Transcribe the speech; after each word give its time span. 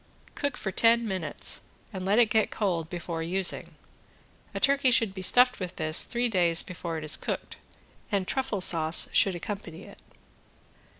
Cook 0.33 0.57
for 0.57 0.71
ten 0.71 1.07
minutes 1.07 1.61
and 1.93 2.03
let 2.03 2.17
it 2.17 2.31
get 2.31 2.49
cold 2.49 2.89
before 2.89 3.21
using. 3.21 3.75
A 4.51 4.59
turkey 4.59 4.89
should 4.89 5.13
be 5.13 5.21
stuffed 5.21 5.59
with 5.59 5.75
this 5.75 6.01
three 6.01 6.27
days 6.27 6.63
before 6.63 6.97
it 6.97 7.03
is 7.03 7.15
cooked, 7.15 7.57
and 8.11 8.27
truffle 8.27 8.61
sauce 8.61 9.09
should 9.13 9.35
accompany 9.35 9.83
it. 9.83 9.99